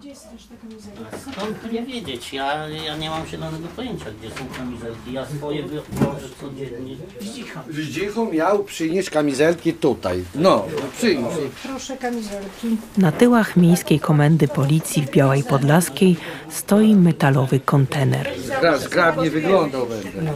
[0.00, 1.18] Gdzie jest też ta kamizelka?
[1.32, 2.32] Skąd nie wiedzieć?
[2.32, 5.12] Ja, ja nie mam zielonego pojęcia, gdzie są kamizelki.
[5.12, 6.96] Ja swoje wychodzę codziennie.
[7.70, 10.24] Zdzichu miał przynieść kamizelki tutaj.
[10.34, 10.64] No,
[10.98, 11.34] przynieś.
[11.62, 12.76] Proszę kamizelki.
[12.98, 16.16] Na tyłach Miejskiej Komendy Policji w Białej Podlaskiej
[16.50, 18.30] stoi metalowy kontener.
[18.62, 20.32] Raz zgrabnie wyglądał będę.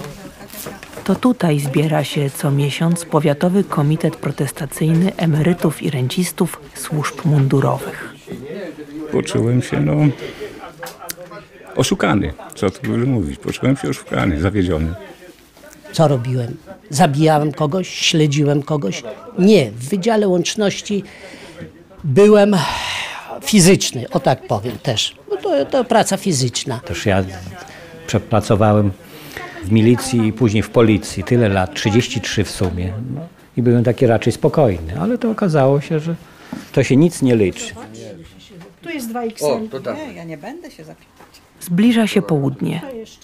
[1.05, 8.10] To tutaj zbiera się co miesiąc Powiatowy Komitet Protestacyjny Emerytów i Rencistów Służb Mundurowych.
[9.13, 9.95] Poczułem się, no,
[11.77, 12.33] oszukany.
[12.55, 13.39] Co tu dużo mówić?
[13.39, 14.95] Poczułem się oszukany, zawiedziony.
[15.93, 16.57] Co robiłem?
[16.91, 17.89] Zabijałem kogoś?
[17.89, 19.03] Śledziłem kogoś?
[19.39, 19.71] Nie.
[19.71, 21.05] W Wydziale Łączności
[22.05, 22.57] byłem
[23.43, 25.17] fizyczny, o tak powiem też.
[25.31, 26.81] No to, to praca fizyczna.
[26.85, 27.25] Też ja
[28.07, 28.91] przepracowałem
[29.65, 32.93] w milicji i później w policji tyle lat, 33 w sumie.
[33.15, 33.21] No,
[33.57, 36.15] I byłem taki raczej spokojny, ale to okazało się, że
[36.73, 37.75] to się nic nie liczy.
[38.83, 39.45] Tu jest 2XL.
[39.45, 39.97] O, to tak.
[39.97, 40.85] Nie, ja nie będę się.
[41.61, 42.81] Zbliża się południe.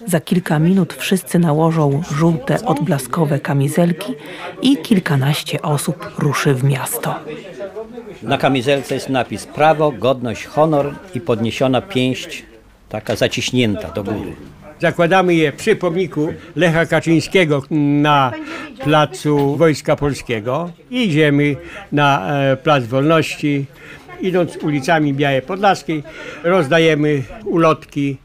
[0.07, 4.13] Za kilka minut wszyscy nałożą żółte, odblaskowe kamizelki
[4.63, 7.15] i kilkanaście osób ruszy w miasto.
[8.23, 12.45] Na kamizelce jest napis prawo, godność, honor i podniesiona pięść,
[12.89, 14.33] taka zaciśnięta do góry.
[14.81, 18.33] Zakładamy je przy pomniku Lecha Kaczyńskiego na
[18.85, 20.71] placu Wojska Polskiego.
[20.91, 21.57] Idziemy
[21.93, 23.67] na e, Plac Wolności.
[24.21, 26.03] Idąc ulicami Białej Podlaskiej
[26.45, 28.17] rozdajemy ulotki.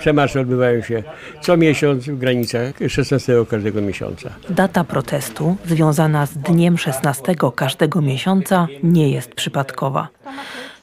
[0.00, 1.02] Przemarsze odbywają się
[1.40, 4.30] co miesiąc w granicach 16 każdego miesiąca.
[4.50, 10.08] Data protestu, związana z dniem 16 każdego miesiąca, nie jest przypadkowa.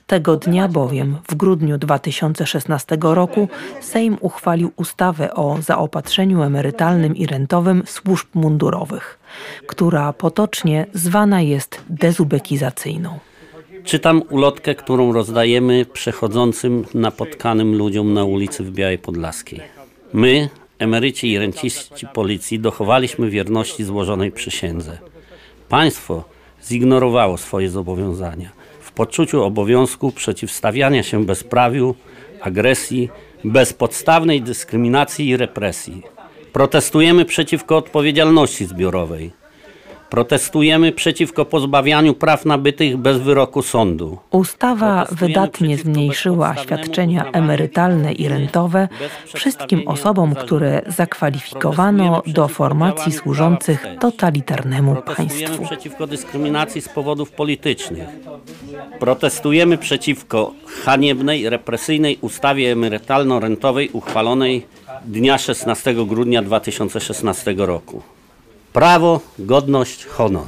[0.07, 3.47] Tego dnia bowiem, w grudniu 2016 roku,
[3.81, 9.19] Sejm uchwalił ustawę o zaopatrzeniu emerytalnym i rentowym służb mundurowych,
[9.67, 13.19] która potocznie zwana jest dezubekizacyjną.
[13.83, 19.61] Czytam ulotkę, którą rozdajemy przechodzącym napotkanym ludziom na ulicy w Białej Podlaskiej.
[20.13, 24.97] My, emeryci i renciści policji, dochowaliśmy wierności złożonej przysiędze.
[25.69, 26.23] Państwo
[26.67, 28.49] zignorowało swoje zobowiązania
[28.79, 31.95] w poczuciu obowiązku przeciwstawiania się bezprawiu,
[32.41, 33.09] agresji,
[33.43, 36.03] bezpodstawnej dyskryminacji i represji.
[36.53, 39.42] Protestujemy przeciwko odpowiedzialności zbiorowej.
[40.13, 44.17] Protestujemy przeciwko pozbawianiu praw nabytych bez wyroku sądu.
[44.31, 48.87] Ustawa wydatnie zmniejszyła świadczenia emerytalne i rentowe
[49.33, 55.65] wszystkim osobom, które zakwalifikowano do formacji służących totalitarnemu Protestujemy państwu.
[55.65, 58.09] przeciwko dyskryminacji z powodów politycznych.
[58.99, 60.53] Protestujemy przeciwko
[60.85, 64.65] haniebnej, represyjnej ustawie emerytalno-rentowej uchwalonej
[65.05, 68.01] dnia 16 grudnia 2016 roku.
[68.73, 70.47] Prawo, godność, honor.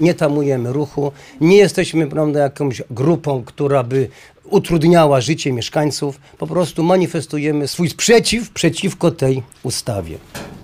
[0.00, 4.08] Nie tamujemy ruchu, nie jesteśmy prawda, jakąś grupą, która by
[4.44, 6.20] utrudniała życie mieszkańców.
[6.38, 10.18] Po prostu manifestujemy swój sprzeciw przeciwko tej ustawie.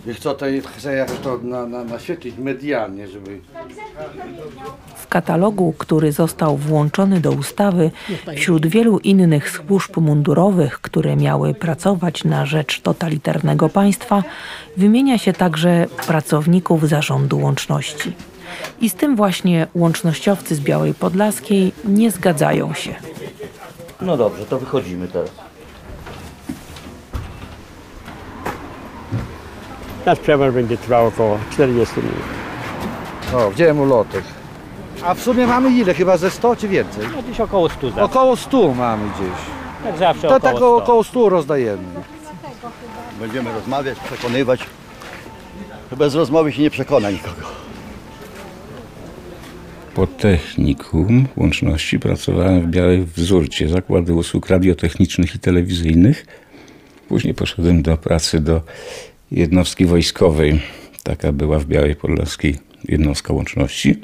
[0.07, 0.47] I chcę, to,
[0.77, 3.41] chcę jakoś to na, na, naświetlić medialnie, żeby...
[4.97, 7.91] W katalogu, który został włączony do ustawy,
[8.37, 14.25] wśród wielu innych służb mundurowych, które miały pracować na rzecz totalitarnego państwa,
[14.77, 18.13] wymienia się także pracowników zarządu łączności.
[18.81, 22.95] I z tym właśnie łącznościowcy z Białej Podlaskiej nie zgadzają się.
[24.01, 25.46] No dobrze, to wychodzimy teraz.
[30.07, 32.15] Nasz przemarsz będzie trwał około 40 minut.
[33.35, 34.25] O, wziąłem ulotek.
[35.05, 35.95] A w sumie mamy ile?
[35.95, 37.05] Chyba ze 100 czy więcej?
[37.17, 38.03] No gdzieś około 100 zawsze.
[38.05, 39.39] Około 100 mamy gdzieś.
[39.87, 40.77] Jak zawsze To około tak 100.
[40.77, 41.83] około 100 rozdajemy.
[43.21, 44.61] Będziemy rozmawiać, przekonywać.
[45.97, 47.43] Bez rozmowy się nie przekona nikogo.
[49.95, 56.27] Po technikum łączności pracowałem w Białej Wzórcie, zakłady usług radiotechnicznych i telewizyjnych.
[57.09, 58.61] Później poszedłem do pracy do
[59.31, 60.61] jednostki wojskowej.
[61.03, 62.57] Taka była w Białej Podlaskiej
[62.89, 63.97] jednostka łączności.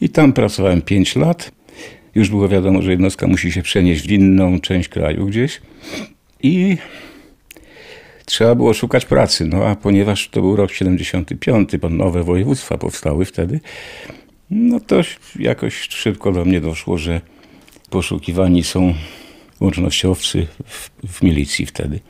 [0.00, 1.52] I tam pracowałem 5 lat.
[2.14, 5.60] Już było wiadomo, że jednostka musi się przenieść w inną część kraju gdzieś.
[6.42, 6.76] I
[8.24, 9.46] trzeba było szukać pracy.
[9.46, 13.60] No a ponieważ to był rok 75, bo nowe województwa powstały wtedy,
[14.50, 15.00] no to
[15.38, 17.20] jakoś szybko do mnie doszło, że
[17.90, 18.94] poszukiwani są
[19.60, 22.00] łącznościowcy w, w milicji wtedy.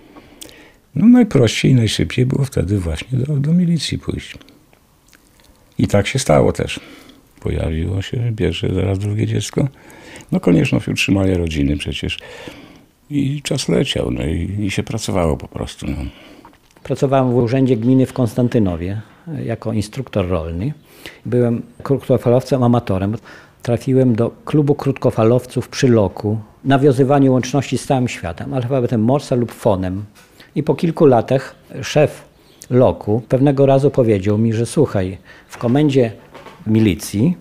[0.97, 4.39] No najprościej najszybciej było wtedy właśnie do, do milicji pójść.
[5.79, 6.81] I tak się stało też.
[7.41, 9.69] Pojawiło się, bierze zaraz drugie dziecko.
[10.33, 12.19] No konieczność utrzymania rodziny przecież.
[13.11, 15.87] I czas leciał, no i, i się pracowało po prostu.
[15.87, 15.97] No.
[16.83, 20.73] Pracowałem w Urzędzie Gminy w Konstantynowie e, jako instruktor rolny.
[21.27, 23.17] Byłem krótkofalowcem, amatorem.
[23.63, 30.05] trafiłem do klubu krótkofalowców przy Loku, nawiązywanie łączności z całym światem, alfabetem Morsa lub fonem.
[30.57, 32.25] I po kilku latach szef
[32.71, 35.19] Loku pewnego razu powiedział mi, że słuchaj,
[35.49, 36.13] w komendzie
[36.67, 37.37] milicji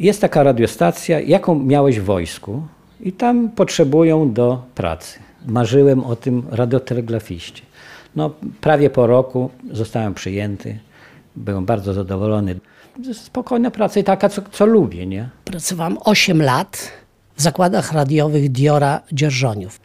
[0.00, 2.62] jest taka radiostacja, jaką miałeś w wojsku
[3.00, 5.18] i tam potrzebują do pracy.
[5.46, 7.62] Marzyłem o tym radiotelegrafiście.
[8.16, 8.30] No,
[8.60, 10.78] prawie po roku zostałem przyjęty.
[11.36, 12.56] Byłem bardzo zadowolony.
[13.12, 15.28] Spokojna praca i taka, co, co lubię, nie?
[15.44, 16.92] Pracowałam 8 lat
[17.36, 19.80] w zakładach radiowych Diora Dzierżoniów.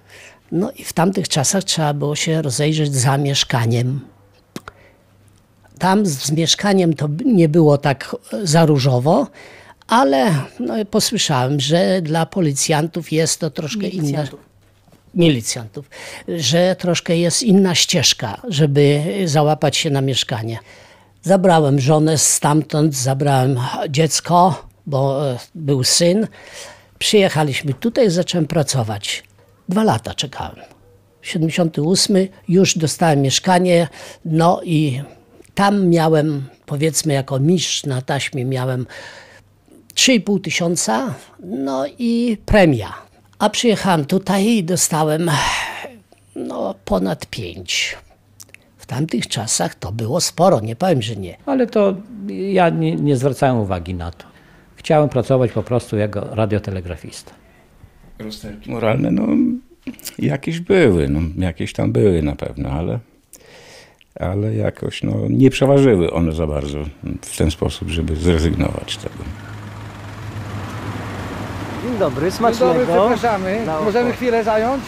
[0.51, 3.99] No i w tamtych czasach trzeba było się rozejrzeć za mieszkaniem.
[5.79, 9.27] Tam z, mieszkaniem to nie było tak za różowo,
[9.87, 14.23] ale no, posłyszałem, że dla policjantów jest to troszkę inna.
[15.15, 15.89] Milicjantów,
[16.27, 20.59] że troszkę jest inna ścieżka, żeby załapać się na mieszkanie.
[21.21, 23.59] Zabrałem żonę stamtąd, zabrałem
[23.89, 26.27] dziecko, bo e, był syn.
[26.99, 29.23] Przyjechaliśmy tutaj, zacząłem pracować.
[29.69, 30.65] Dwa lata czekałem.
[31.21, 32.17] 78
[32.47, 33.87] już dostałem mieszkanie,
[34.25, 35.01] no i
[35.55, 38.85] tam miałem, powiedzmy, jako mistrz na taśmie miałem
[39.95, 41.13] 3,5 tysiąca,
[41.43, 42.93] no i premia.
[43.39, 45.31] A przyjechałem tutaj i dostałem
[46.35, 47.97] no, ponad 5.
[48.77, 51.37] W tamtych czasach to było sporo, nie powiem, że nie.
[51.45, 51.95] Ale to
[52.27, 54.25] ja nie, nie zwracałem uwagi na to.
[54.75, 57.31] Chciałem pracować po prostu jako radiotelegrafista.
[58.19, 59.27] Rozterki moralne, no
[60.19, 62.99] jakieś były, no jakieś tam były na pewno, ale,
[64.19, 66.77] ale jakoś no, nie przeważyły one za bardzo
[67.21, 69.15] w ten sposób, żeby zrezygnować z tego.
[71.83, 72.73] Dzień dobry, Dzień smacznego.
[72.73, 73.65] dobry, przepraszamy.
[73.65, 74.83] Na Możemy chwilę zająć?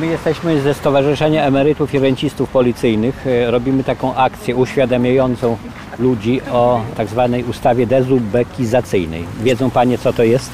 [0.00, 3.26] My jesteśmy ze Stowarzyszenia Emerytów i Rencistów Policyjnych.
[3.26, 5.56] E, Robimy taką akcję uświadamiającą
[5.98, 9.24] ludzi o tak zwanej ustawie dezubekizacyjnej.
[9.42, 10.50] Wiedzą Panie, co to jest?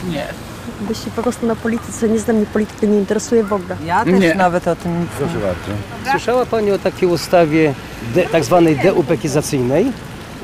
[0.81, 3.77] Byście po prostu na polityce, nie znam mnie polityki, nie interesuje w ogóle.
[3.87, 5.07] Ja też nawet o tym.
[5.19, 6.11] Proszę bardzo.
[6.11, 7.75] Słyszała Pani o takiej ustawie
[8.15, 9.93] de, tak zwanej deubekizacyjnej?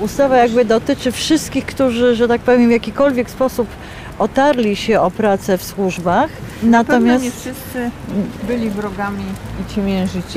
[0.01, 3.69] Ustawa jakby dotyczy wszystkich, którzy, że tak powiem, w jakikolwiek sposób
[4.19, 6.31] otarli się o pracę w służbach.
[6.63, 7.91] Natomiast nie wszyscy
[8.43, 9.25] byli wrogami
[9.61, 9.81] i ci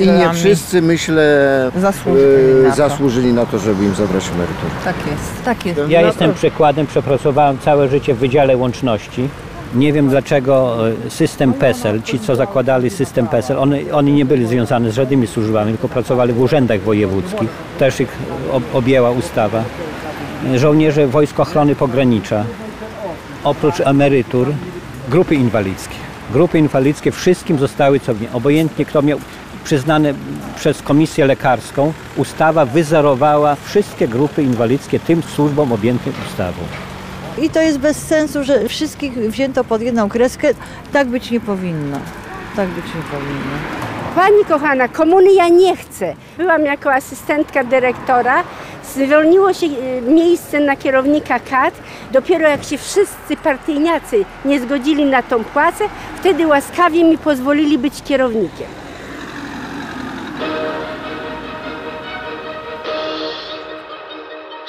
[0.04, 2.76] I nie wszyscy, myślę, Zasłużyli na e, to.
[2.76, 4.70] zasłużyli na to, żeby im zabrać emeryturę.
[4.84, 5.44] Tak jest.
[5.44, 5.80] Tak jest.
[5.88, 9.28] Ja jestem przykładem, przepracowałem całe życie w Wydziale Łączności.
[9.74, 10.76] Nie wiem dlaczego
[11.06, 15.26] e, system PESEL, ci co zakładali system PESEL, oni, oni nie byli związani z żadnymi
[15.26, 17.48] służbami, tylko pracowali w urzędach wojewódzkich.
[17.78, 18.08] Też ich
[18.52, 19.64] ob- objęła ustawa.
[20.56, 22.44] Żołnierze Wojsk Ochrony Pogranicza,
[23.44, 24.46] oprócz emerytur,
[25.08, 25.94] grupy inwalidzkie.
[26.32, 29.18] Grupy inwalidzkie wszystkim zostały co nie, obojętnie kto miał
[29.64, 30.14] przyznane
[30.56, 36.62] przez komisję lekarską, ustawa wyzerowała wszystkie grupy inwalidzkie tym służbom objętym ustawą.
[37.42, 40.48] I to jest bez sensu, że wszystkich wzięto pod jedną kreskę.
[40.92, 41.98] Tak być nie powinno.
[42.56, 43.56] Tak być nie powinno.
[44.14, 46.14] Pani kochana, komuny ja nie chcę.
[46.36, 48.42] Byłam jako asystentka dyrektora.
[48.94, 51.74] Zwolniło się e, miejsce na kierownika KAT.
[52.12, 55.84] Dopiero jak się wszyscy partyjniacy nie zgodzili na tą płacę,
[56.20, 58.83] wtedy łaskawie mi pozwolili być kierownikiem.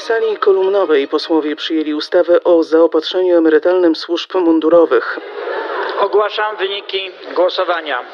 [0.06, 5.19] Sali kolumnowej posłowie przyjęli ustawę o zaopatrzeniu emerytalnym służb mundurowych.
[6.00, 8.06] Ogłaszam wyniki głosowania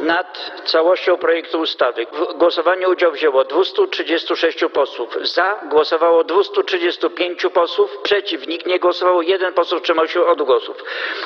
[0.00, 2.06] nad całością projektu ustawy.
[2.12, 5.16] W głosowaniu udział wzięło 236 posłów.
[5.22, 7.98] Za głosowało 235 posłów.
[8.02, 9.22] Przeciw nikt nie głosował.
[9.22, 10.76] Jeden poseł wstrzymał się od głosów.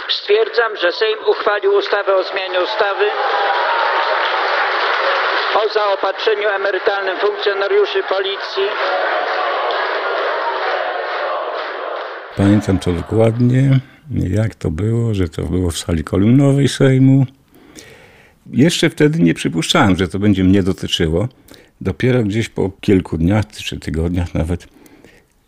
[0.08, 3.06] Stwierdzam, że Sejm uchwalił ustawę o zmianie ustawy
[5.54, 8.66] o zaopatrzeniu emerytalnym funkcjonariuszy policji.
[12.36, 13.80] Pamiętam to dokładnie,
[14.10, 17.26] jak to było, że to było w sali kolumnowej Sejmu.
[18.52, 21.28] Jeszcze wtedy nie przypuszczałem, że to będzie mnie dotyczyło.
[21.80, 24.66] Dopiero gdzieś po kilku dniach czy tygodniach nawet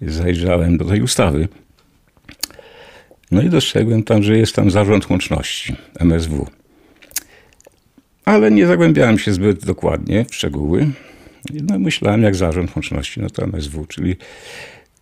[0.01, 1.49] zajrzałem do tej ustawy.
[3.31, 6.47] No i dostrzegłem tam, że jest tam zarząd łączności MSW.
[8.25, 10.91] Ale nie zagłębiałem się zbyt dokładnie w szczegóły.
[11.63, 14.17] No, myślałem, jak zarząd łączności, no to MSW, czyli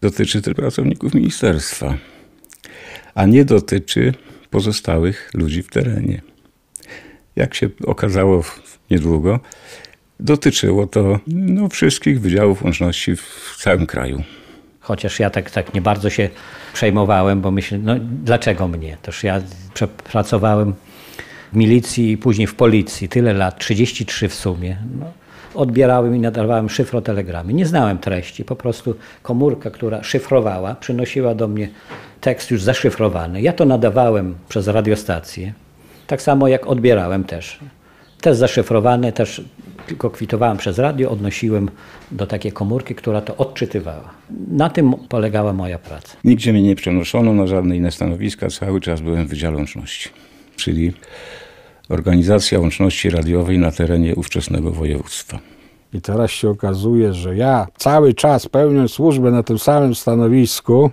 [0.00, 1.97] dotyczy tylko pracowników ministerstwa,
[3.14, 4.14] a nie dotyczy
[4.50, 6.23] pozostałych ludzi w terenie.
[7.37, 8.45] Jak się okazało
[8.91, 9.41] niedługo,
[10.21, 14.23] dotyczyło to no, wszystkich wydziałów łączności w całym kraju.
[14.81, 16.29] Chociaż ja tak, tak nie bardzo się
[16.73, 18.97] przejmowałem, bo myślę, no dlaczego mnie?
[19.02, 19.43] Toż ja
[19.75, 20.75] przepracowałem
[21.52, 24.76] w milicji i później w policji tyle lat, 33 w sumie.
[25.00, 25.06] No,
[25.54, 27.52] odbierałem i nadawałem szyfrotelegramy.
[27.52, 31.68] Nie znałem treści, po prostu komórka, która szyfrowała, przynosiła do mnie
[32.21, 33.42] tekst już zaszyfrowany.
[33.42, 35.52] Ja to nadawałem przez radiostację,
[36.06, 37.59] tak samo jak odbierałem też.
[38.21, 39.42] Też zaszyfrowane, też
[39.87, 41.71] tylko kwitowałem przez radio, odnosiłem
[42.11, 44.11] do takiej komórki, która to odczytywała.
[44.49, 46.16] Na tym polegała moja praca.
[46.25, 50.09] Nigdzie mnie nie przenoszono na żadne inne stanowiska, cały czas byłem w Wydziale Łączności,
[50.56, 50.92] czyli
[51.88, 55.38] organizacja łączności radiowej na terenie ówczesnego województwa.
[55.94, 60.90] I teraz się okazuje, że ja cały czas pełnię służbę na tym samym stanowisku,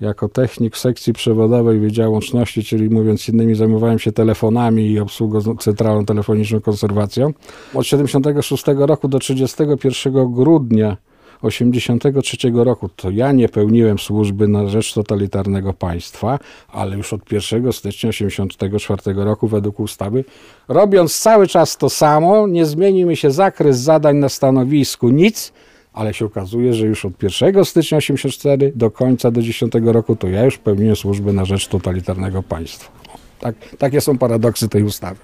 [0.00, 6.04] jako technik sekcji przewodowej Wydziału Łączności, czyli mówiąc innymi, zajmowałem się telefonami i obsługą centralną
[6.04, 7.32] telefoniczną konserwacją.
[7.74, 10.96] Od 76 roku do 31 grudnia
[11.42, 17.72] 83 roku to ja nie pełniłem służby na rzecz totalitarnego państwa, ale już od 1
[17.72, 20.24] stycznia 84 roku według ustawy,
[20.68, 25.52] robiąc cały czas to samo, nie zmienił mi się zakres zadań na stanowisku, nic,
[25.92, 30.28] ale się okazuje, że już od 1 stycznia 84 do końca do 10 roku to
[30.28, 32.92] ja już pełniłem służbę na rzecz totalitarnego państwa.
[33.40, 35.20] Tak, takie są paradoksy tej ustawy.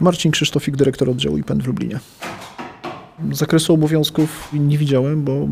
[0.00, 2.00] Marcin Krzysztofik, dyrektor oddziału IPN w Lublinie.
[3.32, 5.48] Zakresu obowiązków nie widziałem, bo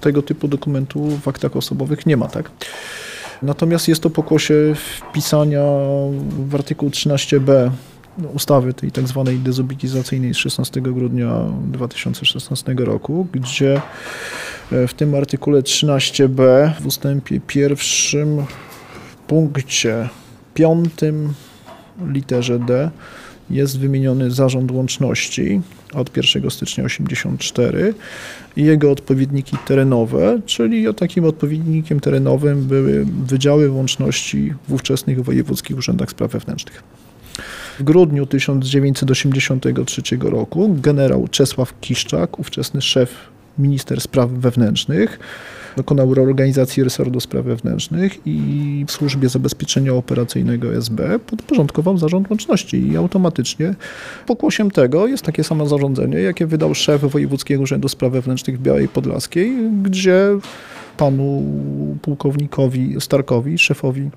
[0.00, 2.50] tego typu dokumentu w aktach osobowych nie ma, tak?
[3.42, 5.62] Natomiast jest to pokłosie wpisania
[6.48, 7.70] w artykuł 13b
[8.34, 11.30] ustawy, tej tak zwanej dezobilizacyjnej z 16 grudnia
[11.66, 13.80] 2016 roku, gdzie
[14.72, 18.44] e, w tym artykule 13b w ustępie pierwszym
[19.26, 20.08] punkcie
[20.54, 21.32] piątym
[22.06, 22.90] literze D
[23.50, 25.60] jest wymieniony zarząd łączności
[25.92, 27.94] od 1 stycznia 84
[28.56, 36.10] i jego odpowiedniki terenowe, czyli takim odpowiednikiem terenowym były wydziały łączności w ówczesnych wojewódzkich urzędach
[36.10, 36.82] spraw wewnętrznych.
[37.78, 43.14] W grudniu 1983 roku generał Czesław Kiszczak, ówczesny szef
[43.58, 45.18] minister spraw wewnętrznych,
[45.76, 52.96] dokonał reorganizacji resortu spraw wewnętrznych i w służbie zabezpieczenia operacyjnego SB podporządkował zarząd łączności i
[52.96, 53.74] automatycznie
[54.26, 58.88] pokłosiem tego jest takie samo zarządzenie, jakie wydał szef Wojewódzkiego Urzędu Spraw Wewnętrznych w Białej
[58.88, 60.26] Podlaskiej, gdzie
[61.00, 61.42] panu
[62.02, 64.10] pułkownikowi Starkowi, szefowi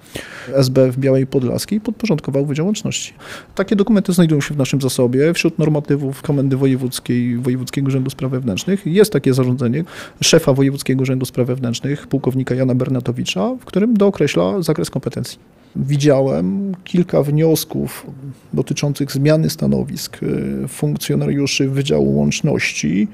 [0.54, 3.14] SB w Białej Podlaskiej, podporządkował Wydział Łączności.
[3.56, 5.34] Takie dokumenty znajdują się w naszym zasobie.
[5.34, 9.84] Wśród normatywów Komendy Wojewódzkiej Wojewódzkiego Urzędu Spraw Wewnętrznych jest takie zarządzenie
[10.22, 15.40] szefa Wojewódzkiego Urzędu Spraw Wewnętrznych, pułkownika Jana Bernatowicza, w którym dookreśla zakres kompetencji.
[15.76, 18.08] Widziałem kilka wniosków
[18.54, 23.08] dotyczących zmiany stanowisk y, funkcjonariuszy Wydziału Łączności,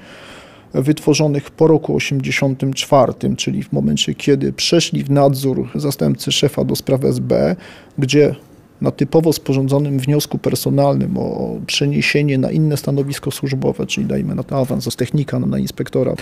[0.74, 7.04] wytworzonych po roku 84, czyli w momencie, kiedy przeszli w nadzór zastępcy szefa do spraw
[7.04, 7.56] SB,
[7.98, 8.34] gdzie
[8.80, 14.58] na typowo sporządzonym wniosku personalnym o przeniesienie na inne stanowisko służbowe, czyli dajmy na to
[14.58, 16.14] awans z technika na inspektora,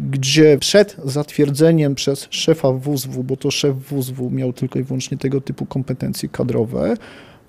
[0.00, 5.40] gdzie przed zatwierdzeniem przez szefa WSW, bo to szef WSW miał tylko i wyłącznie tego
[5.40, 6.96] typu kompetencje kadrowe,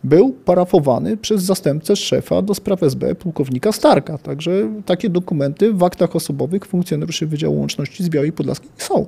[0.04, 4.18] był parafowany przez zastępcę szefa do spraw SB pułkownika Starka.
[4.18, 4.52] Także
[4.86, 9.06] takie dokumenty w aktach osobowych funkcjonariuszy Wydziału Łączności z Białej Podlaskiej są.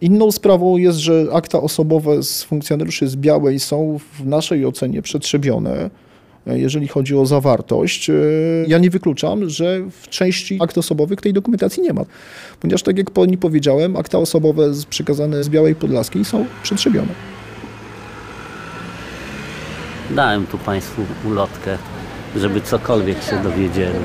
[0.00, 5.90] Inną sprawą jest, że akta osobowe z funkcjonariuszy z Białej są w naszej ocenie przetrzebione,
[6.46, 8.10] jeżeli chodzi o zawartość.
[8.66, 12.04] Ja nie wykluczam, że w części akt osobowych tej dokumentacji nie ma,
[12.60, 17.31] ponieważ tak jak pani powiedziałem, akta osobowe przekazane z Białej Podlaskiej są przetrzebione.
[20.14, 21.78] Dałem tu Państwu ulotkę,
[22.36, 23.98] żeby cokolwiek się dowiedzieli.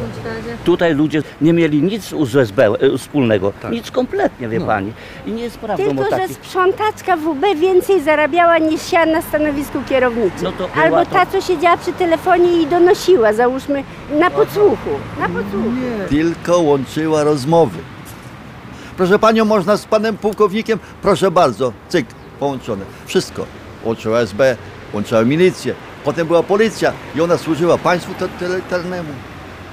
[0.63, 4.93] Tutaj ludzie nie mieli nic z USB e, wspólnego, nic kompletnie, wie Pani.
[5.25, 10.43] I nie jest prawdą, Tylko, że sprzątaczka WB więcej zarabiała niż ja na stanowisku kierowniczym.
[10.43, 13.83] No to Albo to- ta, co siedziała przy telefonie i donosiła, załóżmy,
[14.19, 14.89] na podsłuchu.
[15.19, 15.69] Na podsłuchu.
[16.09, 17.77] Tylko łączyła rozmowy.
[18.97, 20.79] Proszę panią, można z panem pułkownikiem?
[21.01, 22.05] Proszę bardzo, cyk,
[22.39, 22.85] połączone.
[23.05, 23.45] Wszystko.
[23.83, 24.55] Łączyła SB,
[24.93, 25.73] łączyła milicję,
[26.07, 29.09] potem była policja i ona służyła państwu totalitarnemu.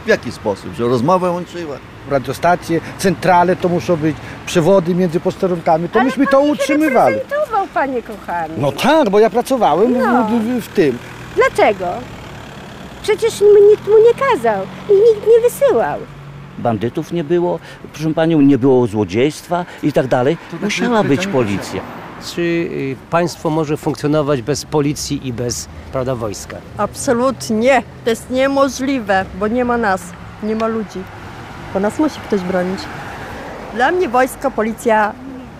[0.04, 0.74] W jaki sposób?
[0.74, 1.76] Że rozmowę łączyła?
[2.10, 7.14] Radiostacje, centrale to muszą być, przewody między posterunkami, to myśmy to utrzymywali.
[7.14, 8.54] Reprezentował, panie kochany.
[8.58, 10.24] No tak, bo ja pracowałem No.
[10.24, 10.98] w, w, w tym.
[11.36, 11.86] Dlaczego?
[13.02, 15.98] Przecież nikt mu nie kazał i nikt nie wysyłał.
[16.58, 17.58] Bandytów nie było,
[17.92, 20.36] proszę Panią, nie było złodziejstwa i tak dalej.
[20.62, 21.80] Musiała być policja.
[22.24, 26.56] Czy y, państwo może funkcjonować bez policji i bez prawda, wojska?
[26.78, 27.82] Absolutnie.
[28.04, 30.02] To jest niemożliwe, bo nie ma nas,
[30.42, 31.02] nie ma ludzi.
[31.74, 32.80] Bo nas musi ktoś bronić.
[33.74, 35.12] Dla mnie wojsko, policja,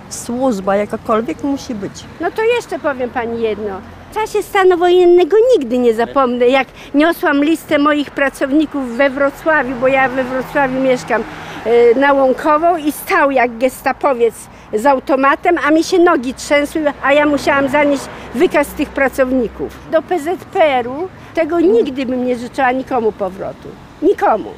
[0.09, 2.05] służba jakakolwiek musi być.
[2.21, 3.81] No to jeszcze powiem pani jedno.
[4.11, 9.89] W czasie stanu wojennego nigdy nie zapomnę, jak niosłam listę moich pracowników we Wrocławiu, bo
[9.89, 11.23] ja we Wrocławiu mieszkam,
[11.65, 14.35] e, na Łąkową i stał jak gestapowiec
[14.75, 18.03] z automatem, a mi się nogi trzęsły, a ja musiałam zanieść
[18.35, 19.79] wykaz tych pracowników.
[19.91, 23.69] Do PZPR-u tego nigdy bym nie życzyła nikomu powrotu.
[24.03, 24.51] Nikomu.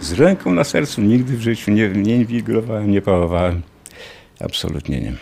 [0.00, 3.62] Z ręką na sercu nigdy w życiu nie, nie inwigilowałem, nie pałowałem.
[4.40, 5.12] Absolutnie nie.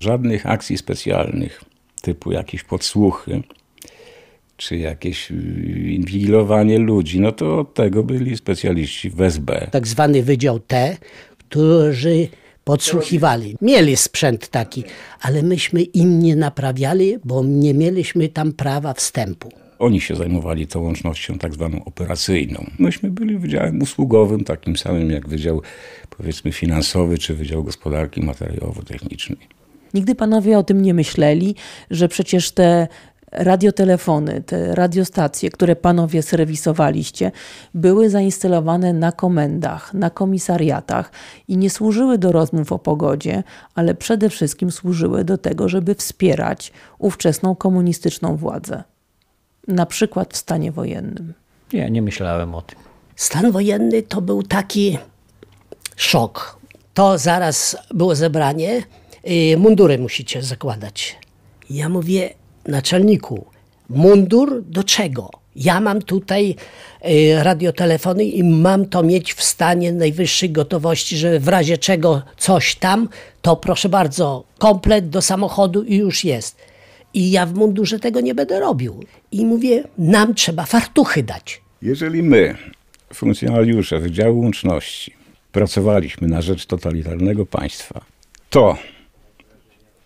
[0.00, 1.64] Żadnych akcji specjalnych,
[2.02, 3.42] typu jakieś podsłuchy,
[4.60, 5.34] czy jakieś y,
[5.90, 9.68] inwigilowanie ludzi, no to od tego byli specjaliści w SB.
[9.70, 10.96] Tak zwany Wydział T,
[11.38, 12.28] którzy
[12.64, 13.56] podsłuchiwali.
[13.62, 14.84] Mieli sprzęt taki,
[15.20, 19.48] ale myśmy im nie naprawiali, bo nie mieliśmy tam prawa wstępu.
[19.78, 22.70] Oni się zajmowali tą łącznością tak zwaną operacyjną.
[22.78, 25.62] Myśmy byli wydziałem usługowym, takim samym jak wydział
[26.16, 29.60] powiedzmy finansowy, czy wydział gospodarki materiałowo-technicznej.
[29.94, 31.54] Nigdy panowie o tym nie myśleli,
[31.90, 32.88] że przecież te
[33.32, 37.32] radiotelefony, te radiostacje, które panowie serwisowaliście,
[37.74, 41.12] były zainstalowane na komendach, na komisariatach
[41.48, 43.42] i nie służyły do rozmów o pogodzie,
[43.74, 48.84] ale przede wszystkim służyły do tego, żeby wspierać ówczesną komunistyczną władzę.
[49.68, 51.34] Na przykład w stanie wojennym.
[51.72, 52.78] Nie, nie myślałem o tym.
[53.16, 54.98] Stan wojenny to był taki
[55.96, 56.60] szok.
[56.94, 58.82] To zaraz było zebranie,
[59.28, 61.18] y, mundury musicie zakładać.
[61.70, 62.34] Ja mówię,
[62.66, 63.44] naczelniku,
[63.88, 65.30] mundur do czego?
[65.56, 66.54] Ja mam tutaj
[67.08, 72.74] y, radiotelefony i mam to mieć w stanie najwyższej gotowości, że w razie czego coś
[72.74, 73.08] tam,
[73.42, 76.56] to proszę bardzo, komplet do samochodu i już jest.
[77.14, 79.04] I ja w mundurze tego nie będę robił.
[79.32, 81.60] I mówię, nam trzeba fartuchy dać.
[81.82, 82.56] Jeżeli my,
[83.14, 85.14] funkcjonariusze Wydziału Łączności,
[85.52, 88.00] pracowaliśmy na rzecz totalitarnego państwa,
[88.50, 88.76] to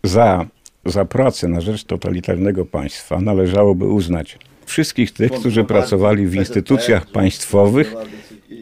[0.02, 0.46] za,
[0.86, 7.94] za pracę na rzecz totalitarnego państwa należałoby uznać wszystkich tych, którzy pracowali w instytucjach państwowych.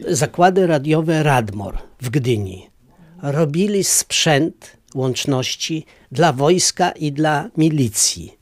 [0.07, 2.69] Zakłady radiowe Radmor w Gdyni
[3.21, 8.37] robili sprzęt łączności dla wojska i dla milicji.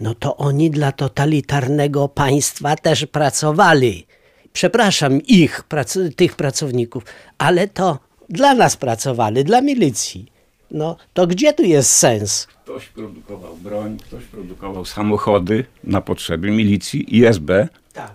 [0.00, 4.06] No to oni dla totalitarnego państwa też pracowali.
[4.52, 7.04] Przepraszam ich, prac- tych pracowników,
[7.38, 10.26] ale to dla nas pracowali, dla milicji.
[10.70, 12.46] No to gdzie tu jest sens?
[12.64, 18.12] Ktoś produkował broń, ktoś produkował samochody na potrzeby milicji i SB, Tak.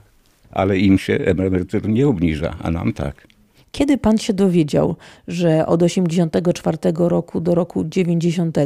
[0.52, 3.28] ale im się emerytur nie obniża, a nam tak.
[3.72, 4.96] Kiedy pan się dowiedział,
[5.28, 8.58] że od 84 roku do roku 90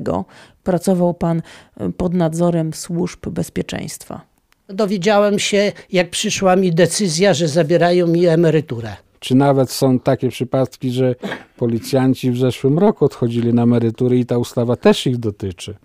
[0.64, 1.42] pracował pan
[1.82, 4.22] y, pod nadzorem służb bezpieczeństwa?
[4.68, 8.96] Dowiedziałem się, jak przyszła mi decyzja, że zabierają mi emeryturę.
[9.20, 11.16] Czy nawet są takie przypadki, że
[11.58, 15.76] policjanci w zeszłym roku odchodzili na emerytury i ta ustawa też ich dotyczy?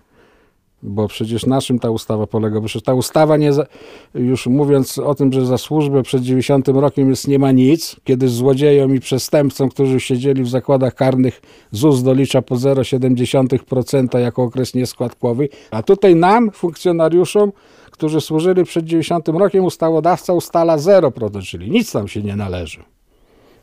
[0.86, 2.60] Bo przecież na czym ta ustawa polega?
[2.60, 3.66] Bo przecież ta ustawa nie, za,
[4.14, 8.28] już mówiąc o tym, że za służbę przed 90 rokiem jest nie ma nic, kiedy
[8.28, 15.48] złodziejom i przestępcom, którzy siedzieli w zakładach karnych, ZUS dolicza po 0,7% jako okres nieskładkowy,
[15.70, 17.52] a tutaj nam, funkcjonariuszom,
[17.90, 22.93] którzy służyli przed 90 rokiem, ustawodawca ustala 0%, czyli nic nam się nie należy.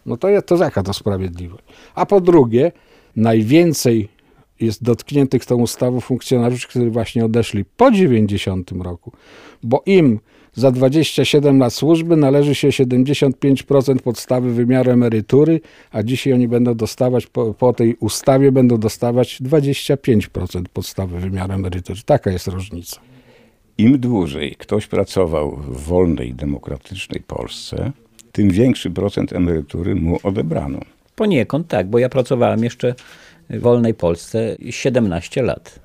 [0.05, 1.63] No to, jest, to jaka to sprawiedliwość?
[1.95, 2.71] A po drugie,
[3.15, 4.09] najwięcej
[4.59, 9.11] jest dotkniętych tą ustawą funkcjonariuszy, którzy właśnie odeszli po 90 roku,
[9.63, 10.19] bo im
[10.53, 15.61] za 27 lat służby należy się 75% podstawy wymiaru emerytury,
[15.91, 21.99] a dzisiaj oni będą dostawać, po, po tej ustawie będą dostawać 25% podstawy wymiaru emerytury.
[22.05, 23.01] Taka jest różnica.
[23.77, 27.91] Im dłużej ktoś pracował w wolnej, demokratycznej Polsce,
[28.31, 30.79] tym większy procent emerytury mu odebrano.
[31.15, 32.95] Poniekąd tak, bo ja pracowałem jeszcze
[33.49, 35.79] w wolnej Polsce 17 lat.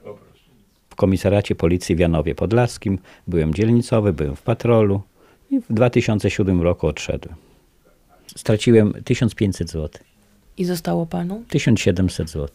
[0.91, 5.03] W komisariacie policji w Janowie Podlaskim, byłem dzielnicowy, byłem w patrolu
[5.51, 7.35] i w 2007 roku odszedłem.
[8.37, 10.03] Straciłem 1500 zł,
[10.59, 11.43] I zostało panu?
[11.49, 12.49] 1700 zł.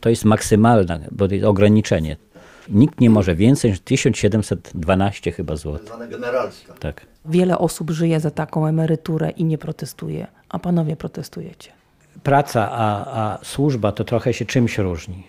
[0.00, 2.16] To jest maksymalne, bo to jest ograniczenie.
[2.68, 5.78] Nikt nie może więcej niż 1712 chyba zł.
[5.86, 6.72] Zwana generalska.
[6.72, 7.06] Tak.
[7.24, 11.72] Wiele osób żyje za taką emeryturę i nie protestuje, a panowie protestujecie.
[12.22, 15.22] praca, a, a służba to trochę się czymś różni.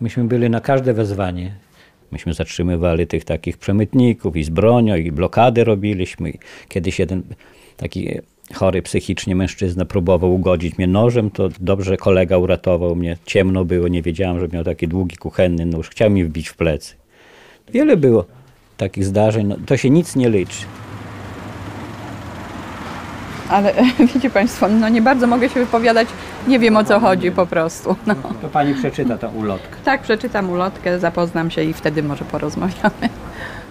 [0.00, 1.54] Myśmy byli na każde wezwanie.
[2.12, 6.30] Myśmy zatrzymywali tych takich przemytników i z bronią, i blokady robiliśmy.
[6.30, 7.22] I Kiedyś jeden
[7.76, 8.08] taki
[8.54, 13.16] chory psychicznie mężczyzna próbował ugodzić mnie nożem, to dobrze kolega uratował mnie.
[13.26, 15.88] Ciemno było, nie wiedziałem, że miał taki długi kuchenny nóż.
[15.88, 16.94] Chciał mi wbić w plecy.
[17.72, 18.24] Wiele było
[18.76, 19.46] takich zdarzeń.
[19.46, 20.64] No, to się nic nie liczy.
[23.48, 23.74] ale
[24.14, 26.08] wiecie Państwo, no nie bardzo mogę się wypowiadać,
[26.48, 27.96] nie wiem o co chodzi po prostu.
[28.06, 28.14] No.
[28.42, 29.76] To pani przeczyta tę ulotkę.
[29.84, 33.08] Tak, przeczytam ulotkę, zapoznam się i wtedy może porozmawiamy.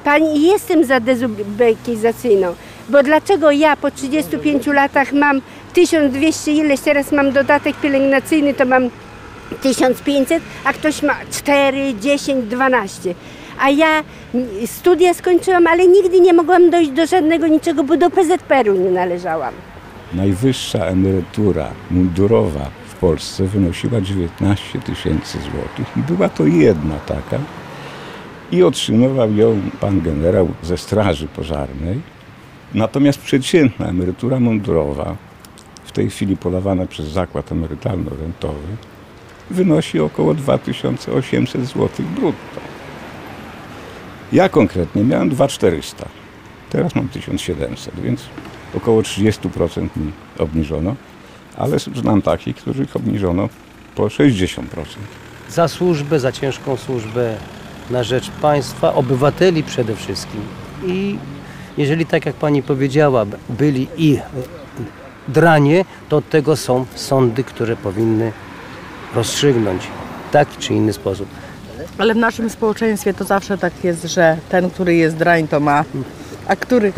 [0.04, 2.56] Pani, jestem za dezubekizacyjną,
[2.89, 5.41] bo dlaczego ja po 35 latach mam
[5.73, 8.89] 1200 ileś, teraz mam dodatek pielęgnacyjny, to mam
[9.62, 13.15] 1500, a ktoś ma 4, 10, 12.
[13.60, 14.04] A ja
[14.65, 19.54] studia skończyłam, ale nigdy nie mogłam dojść do żadnego niczego, bo do PZPR-u nie należałam.
[20.13, 27.39] Najwyższa emerytura mundurowa w Polsce wynosiła 19 tysięcy złotych i była to jedna taka.
[28.52, 32.17] I otrzymywał ją pan generał ze Straży Pożarnej.
[32.74, 35.16] Natomiast przeciętna emerytura mundurowa,
[35.86, 38.68] w tej chwili podawana przez zakład emerytalno-rentowy,
[39.50, 42.62] wynosi około 2800 zł brutto.
[44.32, 46.06] Ja konkretnie miałem 2400,
[46.70, 48.22] teraz mam 1700, więc
[48.76, 50.96] około 30% mi obniżono,
[51.58, 53.50] ale znam takich, których obniżono
[53.96, 54.64] po 60%.
[55.50, 57.36] Za służbę, za ciężką służbę
[57.90, 60.42] na rzecz państwa, obywateli przede wszystkim.
[60.86, 61.18] I
[61.78, 64.20] jeżeli tak jak pani powiedziała, byli i
[65.28, 68.32] dranie, to od tego są sądy, które powinny
[69.16, 69.84] rozstrzygnąć
[70.30, 71.28] w taki czy inny sposób.
[71.98, 75.84] Ale w naszym społeczeństwie to zawsze tak jest, że ten, który jest drań, to ma,
[76.48, 76.94] a który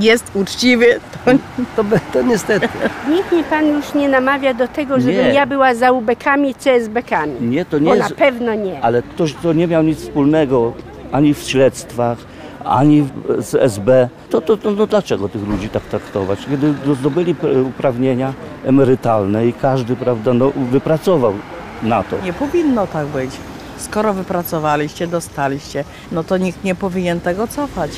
[0.00, 0.86] jest uczciwy,
[1.24, 1.30] to,
[1.76, 2.68] to, to niestety.
[3.10, 5.32] Niech mnie pan już nie namawia do tego, żebym Nie.
[5.34, 7.32] ja była za UBK-ami czy SBK-ami.
[7.40, 8.80] Nie, to nie Bo jest- na pewno nie.
[8.80, 10.72] Ale to, to nie miał nic wspólnego
[11.12, 12.18] ani w śledztwach,
[12.64, 14.08] ani z SB.
[14.30, 16.38] To, to, to no dlaczego tych ludzi tak traktować?
[16.50, 17.34] Kiedy zdobyli
[17.68, 18.32] uprawnienia
[18.64, 21.34] emerytalne i każdy, prawda, no, wypracował
[21.82, 22.16] na to.
[22.24, 23.30] Nie powinno tak być.
[23.78, 27.90] Skoro wypracowaliście, dostaliście, no to nikt nie powinien tego cofać.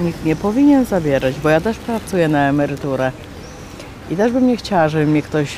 [0.00, 3.12] Nikt nie powinien zabierać, bo ja też pracuję na emeryturę.
[4.10, 5.56] I też bym nie chciała, żeby mnie ktoś.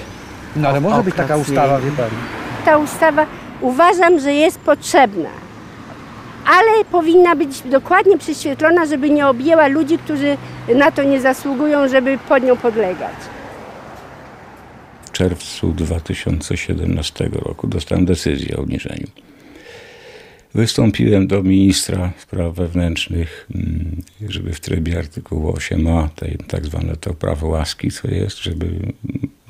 [0.56, 2.16] No ale może być taka ustawa, wie pani.
[2.64, 3.26] Ta ustawa
[3.60, 5.28] uważam, że jest potrzebna,
[6.46, 10.36] ale powinna być dokładnie prześwietlona, żeby nie objęła ludzi, którzy
[10.74, 13.14] na to nie zasługują, żeby pod nią podlegać.
[15.06, 19.06] W czerwcu 2017 roku dostałem decyzję o obniżeniu.
[20.54, 27.14] Wystąpiłem do ministra spraw wewnętrznych, mm, żeby w trybie artykułu 8a, tej tak zwane to
[27.14, 28.92] prawo łaski, co jest, żeby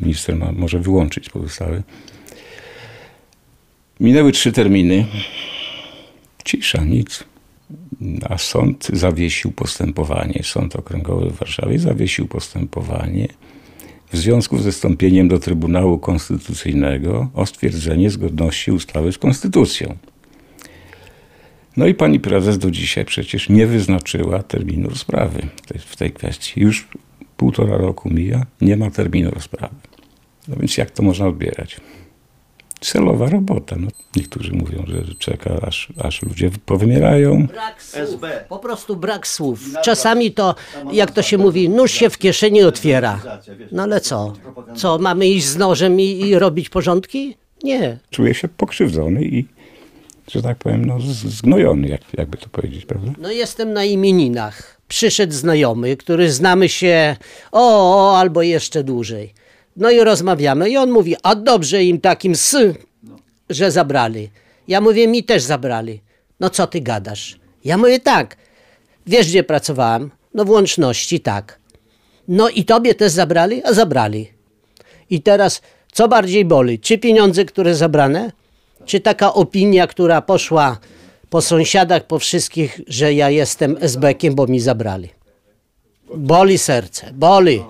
[0.01, 1.83] minister ma, może wyłączyć pozostałe.
[4.01, 5.07] Minęły trzy terminy.
[6.45, 7.25] Cisza, nic.
[8.31, 10.41] A sąd zawiesił postępowanie.
[10.45, 13.29] Sąd Okręgowy w Warszawie zawiesił postępowanie
[14.13, 19.97] w związku ze wstąpieniem do Trybunału Konstytucyjnego o stwierdzenie zgodności ustawy z Konstytucją.
[21.77, 26.61] No i pani prezes do dzisiaj przecież nie wyznaczyła terminu rozprawy w tej, kwestii.
[26.61, 26.89] Już
[27.37, 29.75] półtora roku mija, nie ma terminu rozprawy.
[30.49, 31.81] No więc jak to można odbierać?
[32.85, 33.77] Celowa robota.
[33.79, 37.47] No, niektórzy mówią, że czeka, aż, aż ludzie powymierają.
[37.47, 38.21] Brak słów.
[38.49, 39.61] Po prostu brak słów.
[39.83, 40.55] Czasami to,
[40.93, 43.21] jak to się mówi, nóż się w kieszeni otwiera.
[43.73, 44.33] No ale co?
[44.77, 47.37] Co, mamy iść z nożem i, i robić porządki?
[47.63, 47.99] Nie.
[48.11, 49.45] Czuję się pokrzywdzony i,
[50.31, 53.13] że tak powiem, no, zgnojony, jak, jakby to powiedzieć, prawda?
[53.19, 54.81] No jestem na imieninach.
[54.89, 57.17] Przyszedł znajomy, który znamy się
[57.53, 59.35] o, o albo jeszcze dłużej.
[59.77, 62.57] No i rozmawiamy i on mówi, a dobrze im takim s,
[63.51, 64.31] że zabrali.
[64.69, 66.01] Ja mówię, mi też zabrali.
[66.41, 67.39] No co ty gadasz?
[67.65, 68.37] Ja mówię tak,
[69.07, 70.11] wiesz gdzie pracowałam?
[70.35, 71.59] No w łączności, tak.
[72.29, 73.65] No i tobie też zabrali?
[73.65, 74.31] A zabrali.
[75.11, 75.61] I teraz
[75.93, 76.79] co bardziej boli?
[76.79, 78.33] Czy pieniądze, które zabrane?
[78.87, 80.79] Czy taka opinia, która poszła
[81.31, 85.09] po sąsiadach, po wszystkich, że ja jestem SB-kiem, bo mi zabrali?
[86.17, 87.63] Boli serce, boli.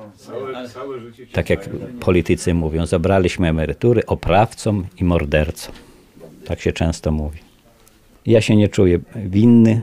[1.33, 1.69] Tak jak
[2.01, 5.75] politycy mówią, zabraliśmy emerytury oprawcom i mordercom.
[6.45, 7.39] Tak się często mówi.
[8.27, 9.83] Ja się nie czuję winny,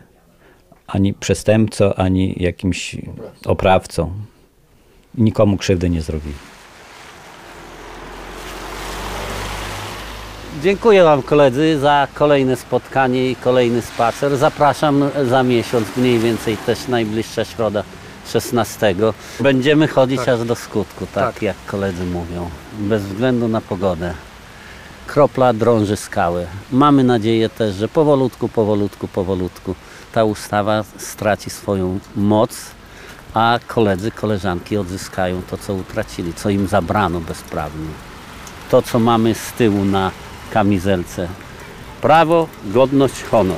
[0.87, 2.97] ani przestępcą, ani jakimś
[3.45, 4.11] oprawcą.
[5.17, 6.39] Nikomu krzywdy nie zrobiłem.
[10.63, 14.37] Dziękuję Wam koledzy za kolejne spotkanie i kolejny spacer.
[14.37, 17.83] Zapraszam za miesiąc, mniej więcej też najbliższa środa
[18.27, 19.13] 16.
[19.39, 20.29] Będziemy chodzić Tak.
[20.29, 21.41] aż do skutku, tak, Tak.
[21.41, 24.13] jak koledzy mówią, bez względu na pogodę.
[25.07, 26.47] Kropla drąży skały.
[26.71, 29.75] Mamy nadzieję też, że powolutku, powolutku, powolutku
[30.11, 32.57] ta ustawa straci swoją moc,
[33.33, 37.87] a koledzy, koleżanki odzyskają to, co utracili, co im zabrano bezprawnie
[38.71, 40.11] to, co mamy z tyłu na
[40.51, 41.27] kamizelce.
[42.01, 43.57] Prawo, godność, honor.